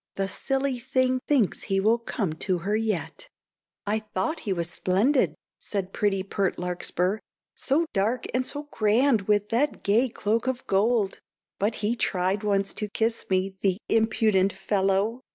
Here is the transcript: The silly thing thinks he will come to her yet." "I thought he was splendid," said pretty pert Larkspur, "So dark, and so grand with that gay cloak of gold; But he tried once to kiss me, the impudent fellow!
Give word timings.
The 0.15 0.27
silly 0.27 0.79
thing 0.79 1.19
thinks 1.27 1.61
he 1.61 1.79
will 1.79 1.99
come 1.99 2.33
to 2.33 2.57
her 2.65 2.75
yet." 2.75 3.29
"I 3.85 3.99
thought 3.99 4.39
he 4.49 4.51
was 4.51 4.67
splendid," 4.67 5.35
said 5.59 5.93
pretty 5.93 6.23
pert 6.23 6.57
Larkspur, 6.57 7.19
"So 7.53 7.85
dark, 7.93 8.25
and 8.33 8.43
so 8.43 8.63
grand 8.71 9.27
with 9.27 9.49
that 9.49 9.83
gay 9.83 10.09
cloak 10.09 10.47
of 10.47 10.65
gold; 10.65 11.19
But 11.59 11.75
he 11.85 11.95
tried 11.95 12.41
once 12.41 12.73
to 12.73 12.89
kiss 12.89 13.29
me, 13.29 13.57
the 13.61 13.77
impudent 13.89 14.53
fellow! 14.53 15.21